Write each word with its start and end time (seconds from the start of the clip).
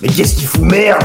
Mais 0.00 0.08
qu'est-ce 0.08 0.36
qu'il 0.36 0.46
fout, 0.46 0.62
merde? 0.62 1.02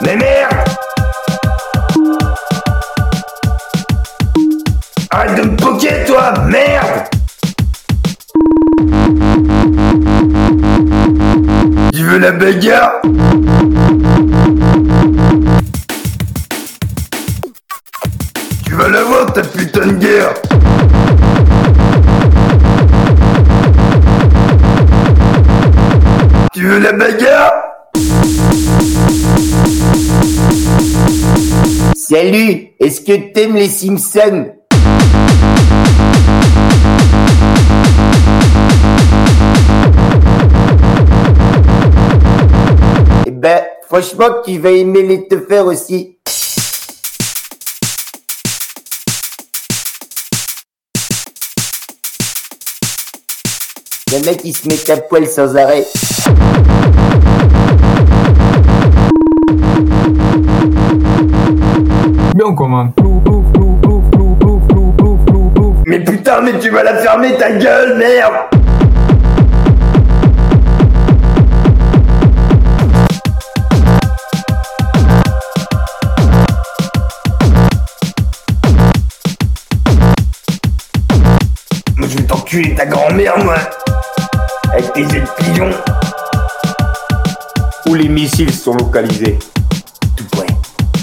Mais 0.00 0.16
merde! 0.16 0.54
Arrête 5.10 5.36
de 5.36 5.50
me 5.50 5.56
poquer, 5.56 6.04
toi 6.06 6.34
Merde! 6.48 7.04
Tu 11.92 12.02
veux 12.02 12.18
la 12.18 12.32
bagarre? 12.32 13.02
Tu 18.74 18.80
vas 18.80 18.88
la 18.88 19.04
voir, 19.04 19.32
ta 19.32 19.42
putain 19.42 19.86
de 19.86 19.92
guerre. 19.98 20.34
Tu 26.52 26.66
veux 26.66 26.80
la 26.80 26.92
bagarre? 26.92 27.52
Salut, 31.94 32.70
est-ce 32.80 33.00
que 33.00 33.32
t'aimes 33.32 33.54
les 33.54 33.68
Simpsons? 33.68 34.46
Eh 43.24 43.30
ben, 43.30 43.60
franchement, 43.86 44.42
tu 44.44 44.58
vas 44.58 44.72
aimer 44.72 45.02
les 45.02 45.28
te 45.28 45.38
faire 45.38 45.66
aussi. 45.66 46.18
Le 54.14 54.24
mec, 54.26 54.42
il 54.44 54.56
se 54.56 54.68
met 54.68 54.90
à 54.92 54.96
poil 54.98 55.26
sans 55.26 55.56
arrêt. 55.56 55.84
Bien 62.36 62.54
commun. 62.54 62.92
Mais 65.86 65.98
putain, 65.98 66.42
mais 66.42 66.56
tu 66.60 66.70
vas 66.70 66.84
la 66.84 66.94
fermer 66.98 67.36
ta 67.36 67.50
gueule, 67.54 67.98
merde 67.98 68.34
Moi 81.96 82.08
je 82.08 82.18
vais 82.18 82.22
t'enculer 82.22 82.76
ta 82.76 82.86
grand-mère, 82.86 83.38
moi 83.44 83.56
Avec 84.74 84.92
tes 84.92 85.02
yeux 85.02 85.20
de 85.20 85.44
pigeon 85.44 85.70
Où 87.86 87.94
les 87.94 88.08
missiles 88.08 88.52
sont 88.52 88.74
localisés 88.74 89.38
Tout 90.16 90.24
près. 90.32 90.48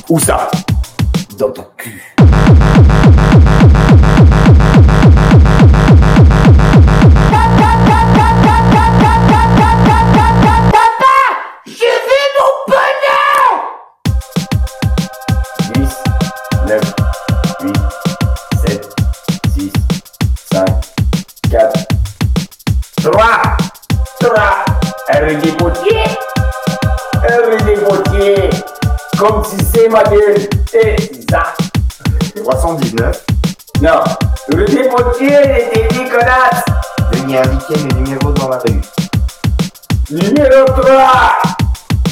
Où 0.10 0.20
ça? 0.20 0.52
Dans 1.38 1.52
ton 1.52 1.66
cul. 1.78 2.02
3, 24.34 24.66
RD 25.10 25.58
Potier, 25.58 26.04
RD 27.22 27.84
Potier, 27.84 28.50
comme 29.20 29.44
si 29.44 29.58
c'est 29.74 29.90
ma 29.90 30.04
gueule, 30.04 30.48
et 30.74 30.96
c'est 30.98 31.30
ça. 31.30 31.54
319. 32.36 33.26
Non, 33.82 34.00
RD 34.54 34.90
Potier 34.90 35.36
était 35.36 35.88
dégueulasse. 35.90 36.64
Veuillez 37.12 37.40
indiquer 37.40 37.76
le 37.76 38.00
numéro 38.00 38.32
dans 38.32 38.50
la 38.50 38.58
rue. 38.60 38.82
Numéro 40.10 40.66
3, 40.66 41.42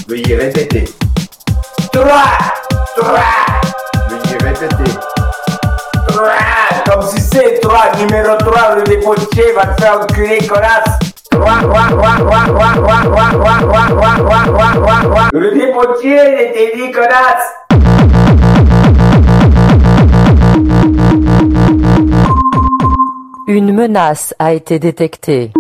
Veuillez 0.10 0.36
répéter. 0.36 0.86
3, 1.94 2.04
3, 2.98 3.20
Veuillez 4.10 4.38
répéter. 4.44 4.92
3, 6.10 6.26
comme 6.86 7.08
si 7.10 7.22
c'est 7.22 7.62
3, 7.62 7.92
numéro 7.98 8.36
3, 8.36 8.76
le 8.76 8.84
dépotier 8.84 9.54
va 9.54 9.68
te 9.68 9.82
faire 9.82 10.02
enculer, 10.02 10.46
connasse. 10.48 11.09
3, 11.32 11.40
3, 11.40 11.90
3, 11.90 12.18
3, 12.18 12.18
3, 12.18 12.46
3, 12.46 12.76
3, 12.76 13.12
3, 13.12 13.60
3, 13.60 13.90
3, 13.90 14.16
3, 14.16 14.46
3, 14.46 14.74
3, 14.74 15.02
3. 15.04 15.30
Le 15.34 15.52
dépotier, 15.52 16.18
était 16.18 16.72
dit, 16.76 16.92
connasse. 16.92 17.48
Une 23.48 23.74
menace 23.74 24.36
a 24.40 24.54
été 24.54 24.80
détectée. 24.80 25.52